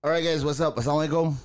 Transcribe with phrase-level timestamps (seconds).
[0.00, 0.80] Alright guys, what's up?
[0.80, 1.36] Assalamualaikum.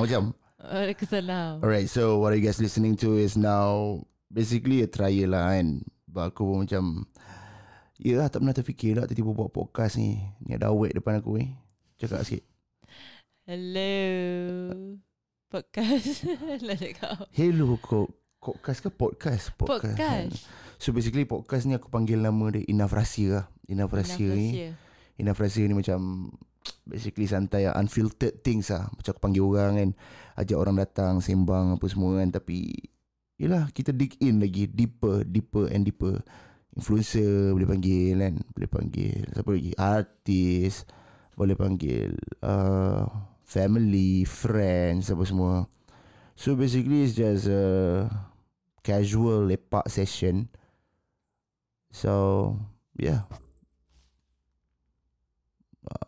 [0.00, 0.32] Macam.
[0.56, 1.60] Waalaikumsalam.
[1.60, 4.00] Alright, so what are you guys listening to is now
[4.32, 5.84] basically a trial lah kan.
[6.08, 7.04] But aku pun macam
[8.00, 10.16] Ya lah, tak pernah terfikir lah tiba-tiba buat podcast ni.
[10.48, 11.52] Ni ada awet depan aku ni.
[12.00, 12.48] Cakap sikit.
[13.44, 13.92] Hello.
[15.52, 16.24] Podcast.
[16.64, 17.28] Lah cakap.
[17.36, 18.08] Hello kok.
[18.40, 19.52] Podcast ke podcast?
[19.60, 20.48] Podcast.
[20.80, 23.44] So basically podcast ni aku panggil nama dia Enough Rahsia lah.
[23.68, 24.72] Enough Rahsia ni.
[25.20, 26.30] Enough Rahsia ni macam
[26.88, 27.70] basically santai.
[27.70, 28.90] Unfiltered things lah.
[28.90, 29.90] Macam aku panggil orang kan.
[30.34, 32.34] Ajak orang datang sembang apa semua kan.
[32.34, 32.74] Tapi
[33.38, 34.66] yelah kita dig in lagi.
[34.66, 36.18] Deeper, deeper and deeper.
[36.74, 38.34] Influencer boleh panggil kan.
[38.50, 39.22] Boleh panggil.
[39.30, 39.72] Siapa lagi?
[39.78, 40.74] Artis.
[41.38, 42.10] Boleh panggil.
[42.42, 43.06] Uh,
[43.46, 45.54] family, friends apa semua.
[46.34, 48.10] So basically it's just a
[48.82, 50.50] casual lepak session.
[51.94, 52.58] So
[52.98, 53.30] yeah.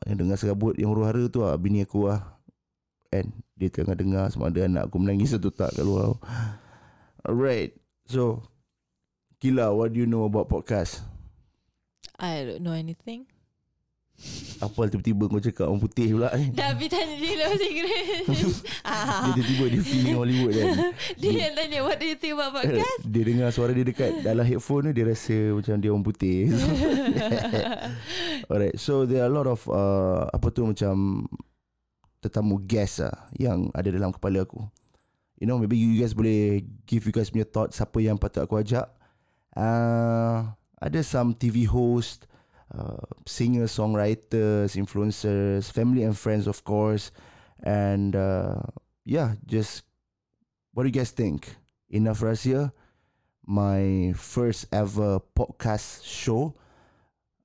[0.07, 2.39] Yang dengar serabut yang huru-hara tu lah bini aku lah.
[3.11, 6.15] And dia tengah dengar sama ada anak aku menangis atau tak kat luar.
[7.27, 7.75] Alright.
[8.07, 8.47] So
[9.37, 11.05] Gila, what do you know about podcast?
[12.17, 13.29] I don't know anything.
[14.57, 16.49] Apa tiba-tiba kau cakap orang putih pula ni?
[16.57, 18.25] Dah habis tanya dia dalam Inggeris.
[18.33, 18.49] Dia
[18.89, 20.73] ah, tiba-tiba dia feeling Hollywood kan.
[21.21, 22.97] dia yang tanya what do you think about podcast?
[23.05, 26.49] Dia dengar suara dia dekat dalam headphone tu dia rasa macam dia orang putih.
[28.51, 31.29] Alright, so there are a lot of uh, apa tu macam
[32.25, 34.65] tetamu guest lah yang ada dalam kepala aku.
[35.37, 38.57] You know, maybe you guys boleh give you guys punya thoughts siapa yang patut aku
[38.57, 38.89] ajak.
[39.53, 42.25] Uh, ada some TV host,
[42.75, 47.11] uh, singers, songwriters, influencers, family and friends of course.
[47.63, 48.63] And uh,
[49.05, 49.85] yeah, just
[50.75, 51.57] what do you guys think?
[51.89, 52.73] Enough Rahsia,
[53.47, 56.55] my first ever podcast show.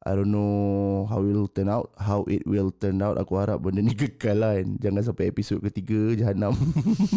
[0.01, 3.21] I don't know how it will turn out, how it will turn out.
[3.21, 4.81] Aku harap benda ni kekal lah kan.
[4.81, 6.57] Jangan sampai episod ketiga jahanam.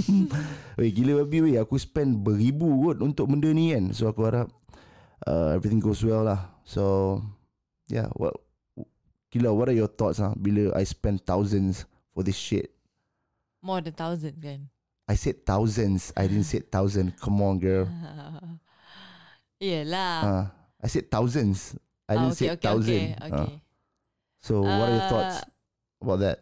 [0.79, 1.57] Weh gila babi weh.
[1.57, 3.97] Aku spend beribu kot untuk benda ni kan.
[3.97, 4.53] So aku harap
[5.25, 6.61] uh, everything goes well lah.
[6.69, 7.25] So
[7.89, 8.35] yeah, what
[9.31, 11.85] Gila, what are your thoughts ah bila I spend thousands
[12.15, 12.71] for this shit?
[13.59, 14.71] More than thousand kan?
[15.05, 16.15] I said thousands.
[16.15, 17.19] I didn't say thousand.
[17.19, 17.85] Come on, girl.
[19.61, 20.17] Yelah.
[20.23, 20.45] Uh,
[20.81, 21.75] I said thousands.
[22.05, 23.01] I Ah, didn't okay, say okay, thousand.
[23.01, 23.53] okay, okay.
[23.57, 23.59] Uh,
[24.39, 26.39] so what are your thoughts Uh, about that?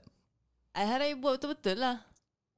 [0.74, 2.02] I harap you buat betul-betul lah.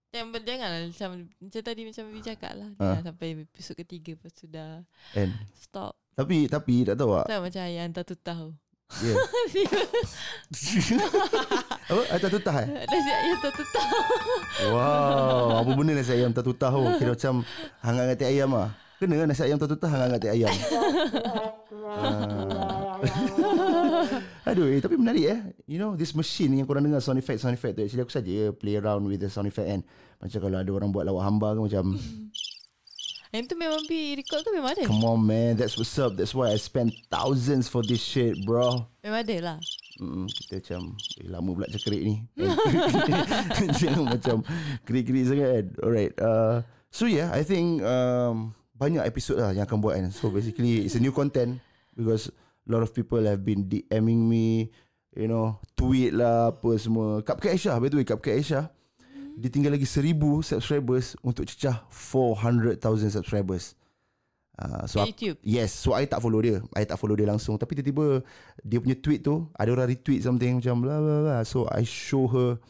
[0.08, 2.70] Jangan, janganlah macam, macam tadi macam Bibi cakap lah.
[2.78, 2.96] Ah.
[2.96, 4.80] Jangan sampai episod ketiga lepas tu dah
[5.12, 5.98] And stop.
[6.14, 7.26] tapi tapi tak tahu tak.
[7.28, 8.48] Tak macam hantar tu tahu.
[11.90, 12.02] Apa?
[12.14, 12.68] Ayam tutah eh?
[12.86, 13.98] Nasi ayam tak tu tahu.
[14.70, 16.82] Wow, apa benda nasi ayam tak tutah tu?
[17.02, 17.34] Kira macam
[17.82, 18.70] hangat hati ayam ah.
[19.02, 20.54] Kena kan nasi ayam tak tutah hangat hati ayam.
[21.84, 22.96] Ah.
[24.48, 25.40] Aduh, eh, tapi menarik eh.
[25.68, 27.82] You know, this machine yang korang dengar sound effect, sound effect tu.
[27.84, 29.80] Actually aku saja play around with the sound effect kan.
[30.22, 31.84] Macam kalau ada orang buat lawak hamba ke macam,
[33.34, 34.86] Yang tu memang pergi record ke memang ada?
[34.86, 36.14] come on man, that's what's up.
[36.14, 38.86] That's why I spend thousands for this shit, bro.
[39.02, 39.58] Memang ada lah.
[39.98, 40.80] Mm, kita macam
[41.18, 42.22] eh, lama pula cakap ni.
[43.82, 44.36] Jangan macam
[44.86, 45.66] kerik-kerik sangat kan.
[45.82, 46.14] Alright.
[46.14, 46.62] Uh,
[46.94, 50.14] so yeah, I think um, banyak episod lah yang akan buat kan.
[50.14, 51.58] So basically it's a new content
[51.98, 54.70] because a lot of people have been DMing me,
[55.18, 57.18] you know, tweet lah apa semua.
[57.26, 58.70] Cupcake Aisyah, by the way, Cupcake Aisyah.
[59.34, 63.74] Dia tinggal lagi 1000 subscribers untuk cecah 400,000 subscribers.
[64.54, 65.38] Uh, so aku- YouTube?
[65.42, 66.62] Yes So I tak follow dia.
[66.78, 67.58] I tak follow dia langsung.
[67.58, 68.22] Tapi tiba-tiba
[68.62, 71.36] Dia punya tweet tu Ada orang retweet something Macam bla bla bla.
[71.42, 72.62] So I show her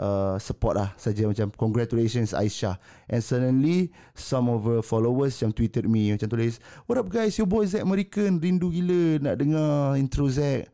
[0.00, 2.80] uh, Support lah Saja macam Congratulations Aisyah.
[3.12, 7.36] And suddenly Some of her followers Macam tweeted me Macam tulis What up guys?
[7.36, 10.72] Your boy Zack American Rindu gila Nak dengar intro Zack.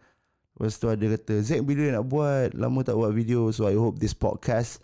[0.55, 2.55] Lepas tu ada kata Zack bila nak buat?
[2.55, 4.79] Lama tak buat video So I hope this podcast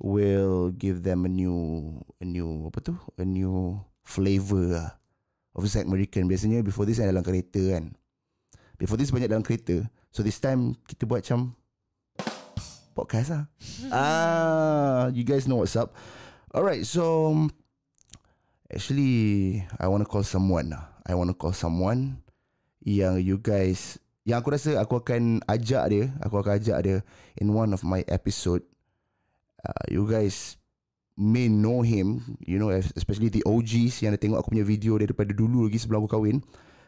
[0.00, 2.96] Will give them a new A new Apa tu?
[3.20, 4.90] A new Flavor lah.
[5.52, 7.92] Of Zack American Biasanya before this Dalam kereta kan.
[8.80, 9.84] Before this banyak dalam kereta.
[10.08, 11.52] So this time Kita buat macam
[12.96, 13.44] Podcast lah.
[13.92, 15.92] Ah, You guys know what's up.
[16.56, 17.36] Alright so
[18.72, 20.96] Actually I want to call someone lah.
[21.04, 22.24] I want to call someone
[22.80, 26.96] Yang you guys Yang aku rasa Aku akan ajak dia Aku akan ajak dia
[27.36, 28.64] In one of my episode
[29.64, 30.56] uh, You guys
[31.20, 35.30] May know him You know Especially the OGs Yang dah tengok aku punya video Daripada
[35.36, 36.40] dulu lagi Sebelum aku kahwin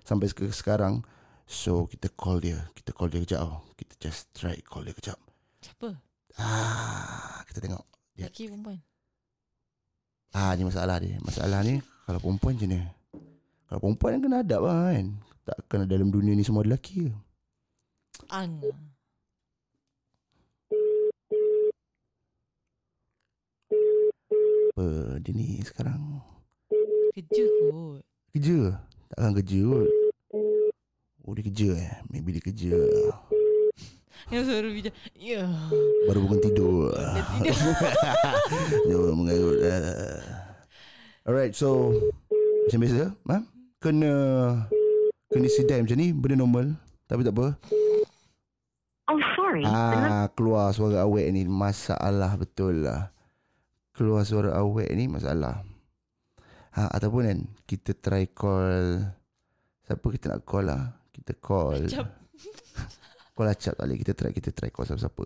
[0.02, 1.04] Sampai ke sekarang
[1.44, 3.60] So kita call dia Kita call dia kejap oh.
[3.76, 5.18] Kita just try call dia kejap
[5.62, 5.94] Siapa?
[6.40, 7.84] Ah, Kita tengok
[8.16, 8.28] dia.
[8.28, 8.78] Lelaki perempuan?
[10.32, 11.20] Ah, ni masalah dia.
[11.20, 12.80] Masalah ni kalau perempuan macam mana?
[13.68, 15.06] Kalau perempuan kan kena adab lah kan.
[15.42, 17.12] Tak kena dalam dunia ni semua ada lelaki ke?
[18.32, 18.64] Ang.
[25.18, 26.20] Dia ni sekarang
[27.12, 28.00] Kerja kot.
[28.32, 28.58] kerja.
[29.08, 29.90] Takkan kerja kot.
[31.22, 31.92] Oh dia kerja eh.
[32.08, 32.72] Maybe dia kerja.
[34.28, 34.94] Yang suara bijak.
[35.12, 35.44] Ya.
[36.06, 36.94] Baru bangun tidur.
[36.94, 37.54] Dah tidur.
[38.86, 39.58] Dia mengarut.
[39.60, 40.20] ah.
[41.22, 41.92] Alright, so
[42.64, 43.38] macam biasa, ha?
[43.76, 44.12] Kena
[45.28, 46.66] kena sidai macam ni, benda normal.
[47.04, 47.46] Tapi tak apa.
[49.10, 49.66] Oh, sorry.
[49.66, 53.10] Ah, keluar suara awet ni masalah betul lah.
[53.92, 55.60] Keluar suara awet ni masalah.
[56.72, 59.04] Ha, ataupun kan kita try call
[59.84, 60.96] siapa kita nak call lah.
[61.12, 61.84] Kita call.
[63.32, 65.24] Call acap tak boleh Kita try Kita try call siapa-siapa.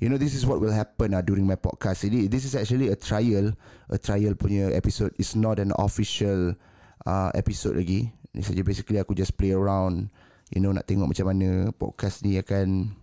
[0.00, 2.08] You know this is what will happen uh, During my podcast.
[2.08, 3.52] Ini This is actually a trial
[3.92, 5.12] A trial punya episode.
[5.20, 6.56] It's not an official
[7.04, 8.08] uh, Episode lagi.
[8.32, 10.08] Ini saja basically Aku just play around.
[10.48, 12.96] You know nak tengok macam mana Podcast ni akan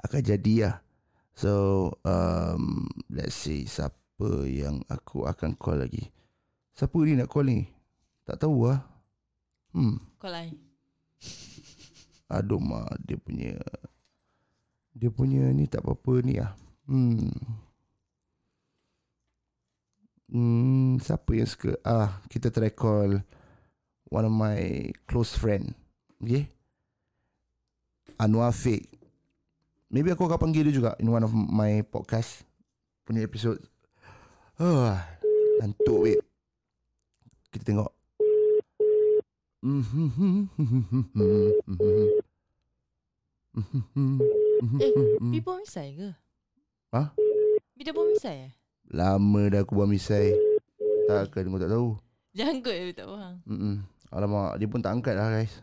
[0.00, 0.74] Akan jadi lah
[1.40, 6.12] So um, Let's see Siapa yang aku akan call lagi
[6.76, 7.60] Siapa ni nak call ni
[8.28, 8.84] Tak tahu lah
[9.72, 10.52] Hmm kau lain.
[12.28, 13.56] Aduh mak dia punya
[14.92, 16.52] dia punya ni tak apa-apa ni ah.
[16.84, 17.32] Hmm.
[20.30, 21.74] Hmm, siapa yang suka?
[21.82, 23.18] Ah, kita try call
[24.12, 25.74] one of my close friend.
[26.22, 26.46] Okay?
[28.20, 28.89] Anwar Fake.
[29.90, 32.46] Maybe aku akan panggil dia juga in one of my podcast
[33.02, 33.58] punya episode.
[34.54, 35.02] Ah,
[35.58, 36.22] ngantuk wait.
[37.50, 37.90] Kita tengok.
[44.60, 46.14] Eh, Bi buang misai ke?
[46.94, 47.10] Ha?
[47.74, 48.52] Bi dah buang misai eh?
[48.94, 50.30] Lama dah aku buang misai.
[51.10, 51.98] Takkan kau tak tahu.
[52.30, 53.42] Janggut Bi tak faham.
[53.48, 53.82] Mm-mm.
[54.14, 55.58] Alamak, dia pun tak angkat lah guys.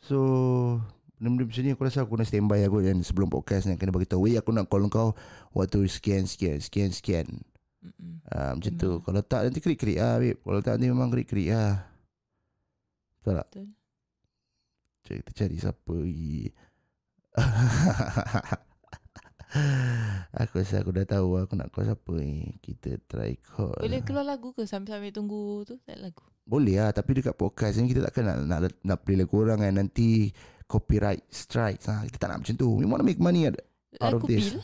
[0.00, 0.16] So,
[1.20, 4.08] benda-benda macam ni aku rasa aku nak standby aku kan sebelum podcast ni kena bagi
[4.08, 5.12] tahu, "Wei, aku nak call kau
[5.52, 7.28] waktu sekian sekian sekian sekian."
[7.80, 8.20] Mm-mm.
[8.28, 8.88] Ah, macam tu.
[8.88, 9.04] Memang.
[9.04, 10.36] Kalau tak nanti krik-krik ah, babe.
[10.40, 11.84] Kalau tak nanti memang krik-krik ah.
[13.20, 13.46] Betul tak?
[13.52, 13.68] Betul.
[15.00, 16.52] Cari kita cari siapa lagi.
[20.40, 22.52] aku rasa aku dah tahu aku nak call siapa ni.
[22.60, 23.80] Kita try call.
[23.80, 25.80] Boleh keluar lagu ke sambil-sambil tunggu tu?
[25.84, 26.24] Tak lagu.
[26.50, 29.70] Boleh lah Tapi dekat podcast ni Kita takkan nak Nak, nak play lagu orang kan
[29.70, 30.34] Nanti
[30.70, 32.06] Copyright strikes ha.
[32.06, 33.58] Kita tak nak macam tu We want to make money Out
[34.14, 34.54] of Lagu this.
[34.54, 34.62] Bil.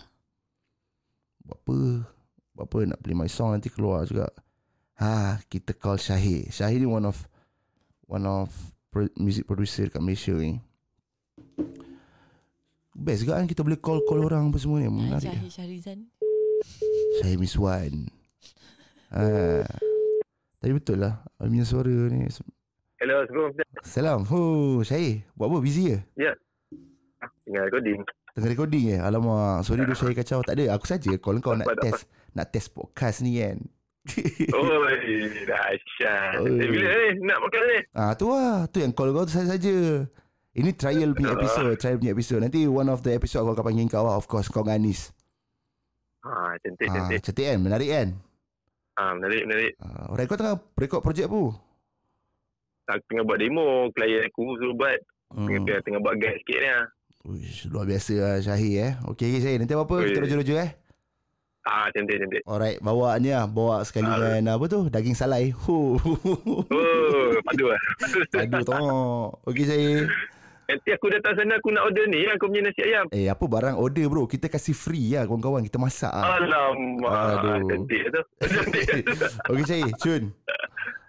[1.42, 1.76] Buat apa
[2.54, 4.30] Buat apa nak play my song Nanti keluar juga
[5.02, 7.18] Ha Kita call Syahir Syahir ni one of
[8.06, 8.54] One of
[9.18, 10.62] Music producer kat Malaysia ni
[12.94, 15.98] Best juga kan Kita boleh call-call orang apa semua ni Menarik Syahir Syahrizan.
[17.20, 17.92] Syahir Miswan
[19.10, 19.66] ha.
[20.62, 22.30] Tapi betul lah Punya suara ni
[22.96, 23.84] Hello, Assalamualaikum.
[23.84, 24.18] Salam.
[24.26, 25.20] Oh Syahir.
[25.36, 25.58] Buat apa?
[25.60, 25.98] Busy ke?
[27.44, 27.98] Tengah recording.
[28.32, 29.00] Tengah recording eh?
[29.00, 29.62] Alamak.
[29.62, 30.40] Sorry tu saya kacau.
[30.40, 30.64] Tak ada.
[30.72, 32.02] Aku saja call kau nak tak test.
[32.32, 33.58] Nak test podcast ni kan?
[34.54, 34.86] Oh,
[35.42, 36.38] dahsyat.
[36.38, 36.62] Oi.
[36.62, 37.78] Eh, bila ni nak makan ni?
[37.92, 38.64] Ah tu lah.
[38.70, 40.06] Tu yang call kau tu saya saja.
[40.56, 41.36] Ini trial punya Ah.
[41.36, 42.40] episode Trial punya episode.
[42.40, 44.16] Nanti one of the episode Aku akan panggil kau lah.
[44.16, 45.12] Of course kau dengan Anis.
[46.24, 47.20] Ha, cantik, ah, cantik.
[47.22, 47.58] Cantik kan?
[47.60, 48.08] Menarik kan?
[48.96, 49.72] Ha, menarik, menarik.
[49.78, 51.42] ah, Alright kau tengah Record projek apa
[52.88, 53.66] Aku tengah buat demo.
[53.90, 54.98] Klien aku suruh buat.
[55.28, 55.66] Tengah, hmm.
[55.66, 56.68] tengah, tengah buat guide sikit ni.
[56.68, 56.84] lah.
[57.26, 60.06] Uish, Luar biasa lah Syahir eh Okay, okay Syahir Nanti apa-apa Oi.
[60.06, 60.70] Kita roja-roja eh
[61.66, 62.38] Ha, cantik, cantik.
[62.46, 64.14] Alright Bawa ni lah Bawa sekali Ah.
[64.14, 65.98] dengan Apa tu Daging salai Huh.
[65.98, 67.80] Oh, padu lah.
[68.38, 70.06] Aduh tengok Okay Syahir
[70.66, 73.06] Nanti aku datang sana aku nak order ni yang kau punya nasi ayam.
[73.10, 77.10] Eh apa barang order bro Kita kasih free lah kawan-kawan Kita masak lah Alamak.
[77.42, 77.58] Aduh.
[77.66, 78.22] Cantik tu.
[78.54, 79.14] Cantik tu.
[79.48, 80.22] Okay Syahir Cun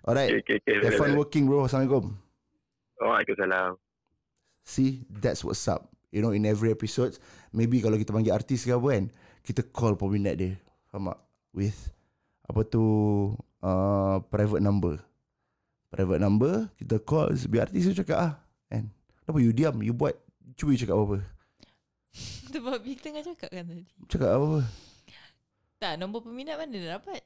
[0.07, 0.39] Alright.
[0.39, 0.87] Okay, okay, okay.
[0.87, 1.67] Have fun working bro.
[1.67, 2.15] Assalamualaikum.
[3.03, 3.75] Waalaikumsalam.
[4.63, 5.91] See That's what's up.
[6.15, 7.19] You know in every episode
[7.51, 9.05] Maybe kalau kita panggil artis ke apa kan
[9.43, 10.55] Kita call peminat dia.
[10.87, 11.19] Faham tak?
[11.51, 11.91] With
[12.47, 12.83] Apa tu
[13.59, 15.03] uh, Private number.
[15.91, 18.33] Private number Kita call Biar artis tu cakap ah
[18.71, 18.87] Kan?
[19.27, 19.75] Kenapa you diam?
[19.83, 20.15] You buat
[20.55, 21.21] Cuba you cakap apa-apa.
[22.55, 23.85] Sebab Bi tengah cakap kan tadi.
[24.09, 24.61] Cakap apa-apa?
[25.77, 27.21] Tak, nombor peminat mana dah dapat?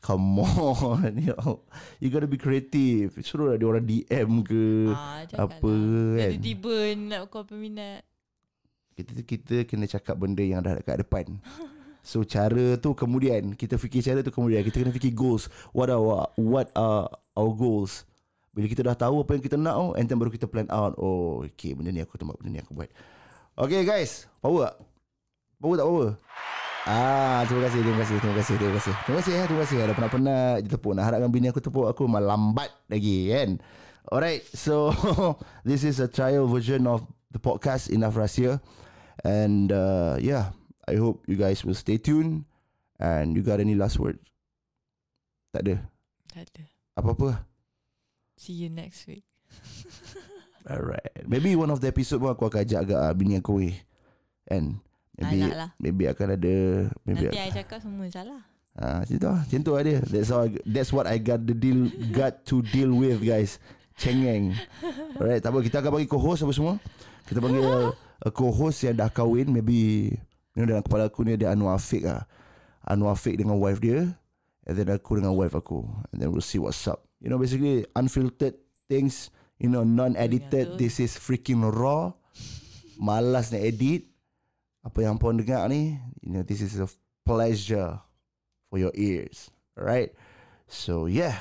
[0.00, 1.64] Come on you, know,
[2.00, 3.16] you gotta be creative.
[3.20, 6.24] Suruh lah dia orang DM ke Ah, Apa lah.
[6.24, 6.30] kan.
[6.36, 8.02] Tiba-tiba nak call peminat.
[8.92, 11.40] kita, kita kena cakap benda yang dah dekat depan.
[12.00, 14.60] So cara tu kemudian Kita fikir cara tu kemudian.
[14.60, 15.48] Kita kena fikir goals.
[15.72, 16.00] What are
[16.36, 18.04] what are our goals?
[18.50, 20.96] Bila kita dah tahu apa yang kita nak oh, And then baru kita plan out.
[20.96, 22.88] Oh okay benda ni aku tempat Benda ni aku buat.
[23.56, 24.28] Okay guys.
[24.40, 24.74] Power tak?
[25.60, 26.08] Power tak power?
[26.88, 28.94] Ah, terima kasih, terima kasih, terima kasih, terima kasih.
[29.04, 29.76] Terima kasih ya, terima kasih.
[29.84, 30.92] Ada penat-penat je tepuk.
[30.96, 33.60] Nak harapkan bini aku tepuk aku malah lambat lagi kan.
[34.08, 34.90] Alright, so
[35.68, 38.64] this is a trial version of the podcast Enough Rahsia.
[39.20, 40.56] And uh, yeah,
[40.88, 42.48] I hope you guys will stay tuned
[43.00, 44.20] And you got any last words?
[45.56, 45.88] Tak ada.
[46.28, 46.64] Tak ada.
[47.00, 47.48] Apa-apa?
[48.36, 49.24] See you next week.
[50.70, 51.24] Alright.
[51.24, 53.76] Maybe one of the episode pun aku akan ajak agak uh, bini aku eh.
[54.52, 54.84] And
[55.20, 55.70] maybe Anak lah.
[55.76, 56.54] maybe akan ada
[57.04, 58.40] maybe Nanti I cakap semua salah.
[58.80, 59.40] Ah, macam tu lah.
[59.44, 59.98] Macam tu lah dia.
[60.08, 63.60] That's how I, that's what I got the deal got to deal with guys.
[64.00, 64.56] Cengeng.
[65.20, 66.74] Alright, tak apa kita akan bagi co-host apa semua.
[67.28, 67.60] Kita panggil
[68.24, 70.08] a co-host yang dah kahwin maybe
[70.56, 72.24] you know dalam kepala aku ni ada Anwar Afiq lah.
[72.88, 74.08] Anwar Afiq dengan wife dia
[74.64, 77.04] and then aku dengan wife aku and then we'll see what's up.
[77.20, 78.56] You know basically unfiltered
[78.88, 79.28] things,
[79.60, 80.80] you know non-edited.
[80.80, 82.16] This is freaking raw.
[82.96, 84.09] Malas nak edit.
[84.80, 86.88] Apa yang pun dengar ni, you know this is a
[87.24, 88.00] pleasure
[88.72, 89.52] for your ears.
[89.76, 90.16] Alright.
[90.68, 91.36] So yeah.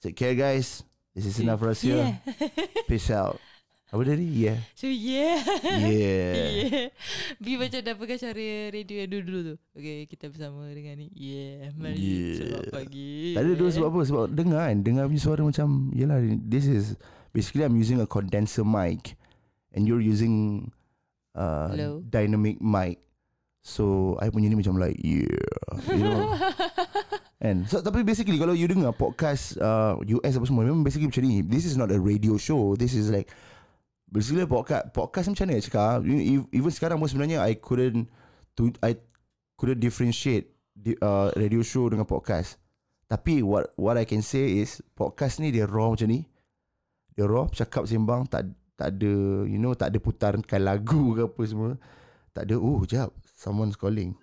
[0.00, 0.82] Take care guys.
[1.14, 2.00] This is enough for us here.
[2.00, 2.48] Yeah.
[2.88, 3.36] Peace out.
[3.90, 4.22] Apa tadi?
[4.22, 4.62] Yeah.
[4.78, 5.42] so yeah.
[5.66, 6.46] Yeah.
[6.70, 6.88] yeah.
[7.42, 9.54] Bi macam dah pegang cara radio yang dulu-dulu tu.
[9.74, 11.10] Okay, kita bersama dengan ni.
[11.10, 11.74] Yeah.
[11.74, 12.34] Mari Yeah.
[12.38, 13.34] selamat pagi.
[13.34, 14.00] Tak ada dulu sebab apa?
[14.06, 14.78] Sebab dengar kan.
[14.86, 16.94] Dengar punya suara macam, yelah, this is,
[17.34, 19.18] basically I'm using a condenser mic
[19.74, 20.70] and you're using
[21.34, 21.90] uh, Hello.
[22.02, 22.98] dynamic mic.
[23.60, 25.28] So, I punya ni macam like, yeah.
[25.92, 26.32] You know?
[27.44, 31.24] And so, tapi basically kalau you dengar podcast uh, US apa semua, memang basically macam
[31.28, 31.44] ni.
[31.44, 32.76] This is not a radio show.
[32.76, 33.28] This is like,
[34.08, 35.98] basically podcast, podcast macam mana nak cakap?
[36.52, 38.08] Even sekarang pun sebenarnya I couldn't,
[38.56, 38.96] to, I
[39.60, 42.56] couldn't differentiate di, uh, radio show dengan podcast.
[43.10, 46.30] Tapi what what I can say is podcast ni dia raw macam ni.
[47.18, 48.46] Dia raw, cakap sembang tak
[48.80, 49.12] tak ada
[49.44, 51.76] you know tak ada putaran lagu ke apa semua.
[52.32, 54.16] Tak ada oh jap someone's calling.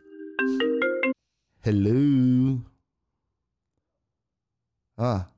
[1.62, 2.02] Hello.
[4.98, 5.30] Ha.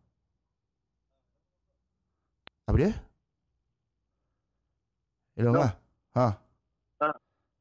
[2.64, 2.92] Apa dia?
[5.36, 5.68] Hello, Hello.
[5.68, 5.70] Ma.
[6.16, 6.28] Ha.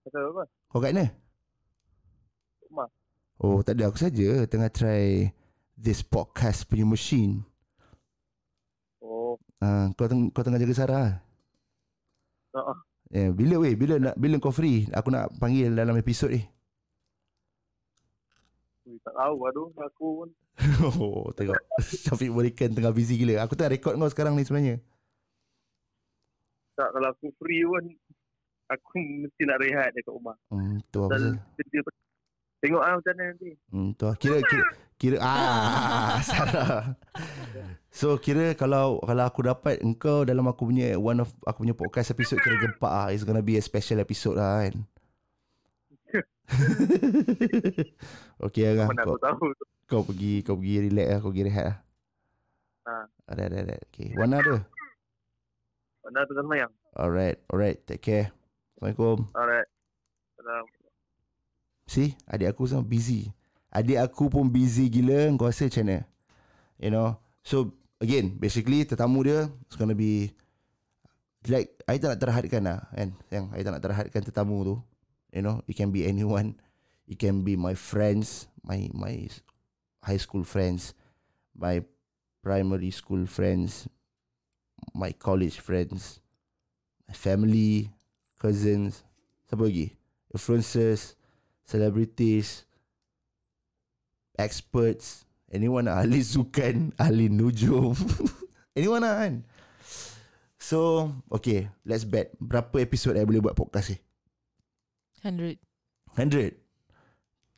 [0.06, 0.42] Pasal apa?
[0.68, 1.06] Kau kat mana?
[2.68, 2.88] Rumah.
[3.40, 3.88] Oh, tak ada.
[3.90, 5.32] Aku saja tengah try
[5.74, 7.42] this podcast punya machine.
[9.02, 11.08] Oh, Ah, kau teng- kau tengah jaga Sarah.
[12.54, 12.78] Uh,
[13.08, 13.72] Eh, bila weh?
[13.72, 14.84] Bila nak bila kau free?
[14.92, 16.44] Aku nak panggil dalam episod ni.
[19.04, 20.28] tak tahu aduh aku pun.
[21.00, 21.56] oh, tengok.
[22.04, 23.44] Syafiq Berikan tengah busy gila.
[23.44, 24.76] Aku tengah record kau sekarang ni sebenarnya.
[26.76, 27.84] Tak kalau aku free pun
[28.68, 30.36] aku mesti nak rehat dekat rumah.
[30.52, 31.78] Hmm, tu apa Dan kerja
[32.58, 33.50] Tengok ah macam mana nanti.
[33.70, 34.14] Hmm, tu lah.
[34.18, 34.64] Kira kira
[34.98, 36.98] kira ah Sarah.
[37.94, 42.10] So kira kalau kalau aku dapat engkau dalam aku punya one of aku punya podcast
[42.10, 43.08] episode kira gempak ah.
[43.14, 44.76] It's gonna be a special episode lah kan.
[48.48, 49.52] okay lah Mana kau, tahu.
[49.84, 51.78] kau pergi kau pergi relax lah kau pergi rehat lah.
[52.88, 53.04] Ah.
[53.28, 53.76] Ada ada ada.
[53.92, 54.16] Okay.
[54.16, 54.56] Warna ada.
[56.08, 56.72] Mana tu sama yang.
[56.96, 57.78] Alright, alright.
[57.84, 58.26] Take care.
[58.80, 59.28] Assalamualaikum.
[59.36, 59.68] Alright.
[60.40, 60.64] Salam.
[61.88, 63.32] See, adik aku sama busy.
[63.72, 65.32] Adik aku pun busy gila.
[65.40, 65.98] Kau rasa macam mana?
[66.76, 67.16] You know?
[67.40, 70.36] So, again, basically, tetamu dia is gonna be
[71.48, 73.16] like, I tak nak terhadkan lah, kan?
[73.32, 74.76] Yang I tak nak terhadkan tetamu tu.
[75.32, 76.60] You know, it can be anyone.
[77.08, 79.32] It can be my friends, my my
[80.04, 80.92] high school friends,
[81.56, 81.80] my
[82.44, 83.88] primary school friends,
[84.92, 86.20] my college friends,
[87.08, 87.88] my family,
[88.36, 89.08] cousins,
[89.48, 89.96] siapa lagi?
[90.36, 91.16] Influencers,
[91.68, 92.64] celebrities,
[94.40, 97.92] experts, anyone lah, ahli sukan, ahli nujum,
[98.78, 99.34] anyone lah kan.
[100.58, 102.32] So, okay, let's bet.
[102.40, 103.98] Berapa episod I boleh buat podcast ni?
[105.22, 105.60] 100.
[106.18, 106.56] 100?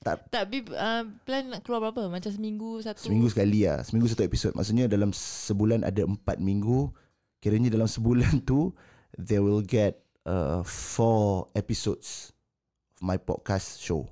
[0.00, 2.08] Tak, Bib, uh, plan nak keluar berapa?
[2.08, 3.08] Macam seminggu satu?
[3.08, 3.84] Seminggu sekali lah.
[3.84, 4.52] Seminggu satu episod.
[4.56, 6.92] Maksudnya dalam sebulan ada empat minggu.
[7.40, 8.72] Kiranya dalam sebulan tu,
[9.16, 12.32] they will get uh, four episodes
[13.00, 14.04] my podcast show.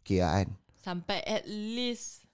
[0.00, 0.48] Okay lah kan?
[0.80, 2.24] Sampai at least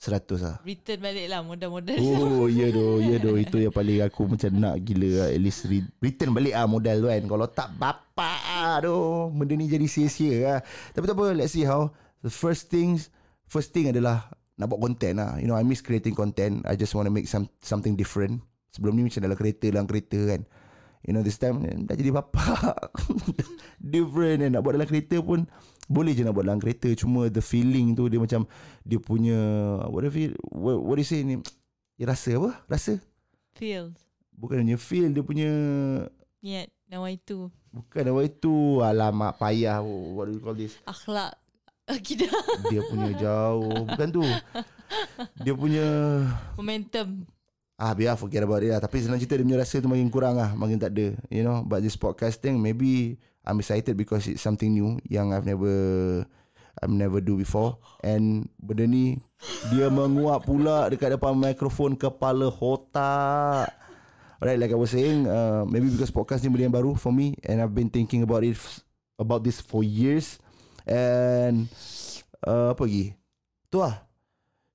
[0.00, 0.56] Seratus lah.
[0.64, 2.00] return balik lah modal-modal.
[2.00, 5.28] Oh ya doh Ya doh Itu yang paling aku macam nak gila lah.
[5.28, 9.60] At least re- return balik ah modal tu kan Kalau tak bapak ah doh Benda
[9.60, 10.58] ni jadi sia-sia lah
[10.96, 11.92] Tapi tak apa Let's see how
[12.24, 13.12] The first things
[13.44, 16.96] First thing adalah Nak buat content lah You know I miss creating content I just
[16.96, 18.40] want to make some something different
[18.72, 20.48] Sebelum ni macam dalam kereta Dalam kereta kan
[21.00, 22.92] You know this time eh, Dah jadi bapak
[23.92, 25.48] Different and Nak buat dalam kereta pun
[25.90, 28.46] boleh je nak buat dalam kereta Cuma the feeling tu Dia macam
[28.86, 29.34] Dia punya
[29.90, 31.42] What do you, what, what do you say ni
[31.98, 32.62] Dia rasa apa?
[32.70, 33.02] Rasa?
[33.58, 33.98] Feels.
[34.30, 35.50] Bukan hanya feel Dia punya
[36.40, 36.70] Niat.
[36.86, 37.50] Nawai tu.
[37.74, 41.34] Bukan apa itu Alamak payah What do you call this Akhlak.
[41.90, 42.30] Akidah.
[42.70, 44.22] Dia punya jauh Bukan tu
[45.44, 45.86] Dia punya
[46.54, 47.26] Momentum.
[47.80, 50.36] Ah biar forget about it lah Tapi senang cerita Dia punya rasa tu makin kurang
[50.36, 54.68] lah Makin tak ada You know But this podcasting Maybe I'm excited because it's something
[54.68, 55.72] new Yang I've never
[56.80, 59.20] I've never do before and benda ni
[59.68, 63.68] dia menguap pula dekat depan mikrofon kepala otak.
[64.40, 67.36] Alright, like I was saying, uh, maybe because podcast ni benda yang baru for me
[67.44, 68.56] and I've been thinking about it
[69.20, 70.40] about this for years
[70.88, 71.68] and
[72.48, 73.12] uh, apa lagi?
[73.68, 74.00] Tu lah.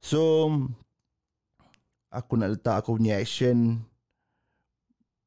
[0.05, 0.53] So
[2.15, 3.83] aku nak letak aku punya action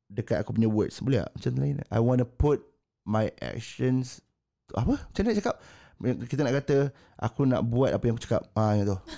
[0.08, 0.98] dekat aku punya words.
[1.04, 1.30] Boleh tak?
[1.36, 1.76] Macam lain.
[1.92, 2.64] I want to put
[3.04, 4.24] my actions
[4.72, 4.96] apa?
[4.96, 5.56] Macam mana cakap?
[6.28, 6.76] Kita nak kata
[7.18, 8.48] aku nak buat apa yang aku cakap.
[8.56, 8.98] Ah, yang tu.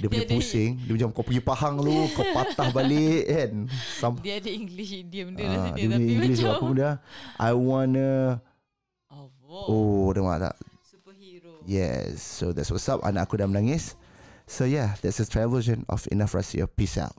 [0.00, 3.52] dia punya Dia ada- pusing Dia macam kau pergi Pahang lu Kau patah balik kan
[3.96, 6.90] Sam, Dia ada English idiom dia ah, Dia dia tapi English macam apa benda
[7.40, 8.10] I wanna
[9.10, 9.66] Oh, wow.
[9.66, 11.60] Oh dengar tak superhero.
[11.66, 13.96] Yes So that's what's up Anak aku dah menangis
[14.50, 17.14] So yeah That's a travel version of Enough Rasio Peace out